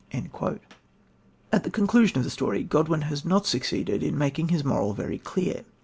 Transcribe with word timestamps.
At 1.51 1.63
the 1.63 1.69
conclusion 1.69 2.17
of 2.17 2.23
the 2.23 2.31
story, 2.31 2.63
Godwin 2.63 3.01
has 3.03 3.23
not 3.23 3.45
succeeded 3.45 4.01
in 4.01 4.17
making 4.17 4.47
his 4.47 4.63
moral 4.63 4.93
very 4.95 5.19
clear. 5.19 5.63